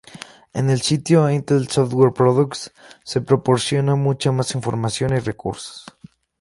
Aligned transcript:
En 0.51 0.71
el 0.71 0.81
sitio 0.81 1.29
Intel 1.29 1.67
Software 1.69 2.11
Products 2.11 2.71
se 3.03 3.21
proporciona 3.21 3.93
mucha 3.93 4.31
más 4.31 4.55
información 4.55 5.13
y 5.15 5.19
recursos. 5.19 5.85